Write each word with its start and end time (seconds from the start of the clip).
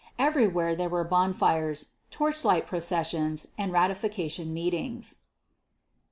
Everywhere 0.17 0.75
there 0.75 0.89
were 0.89 1.03
bonfires, 1.03 1.91
torchlight 2.09 2.65
processions, 2.65 3.45
and 3.55 3.71
ratification 3.71 4.51
meetings. 4.51 5.17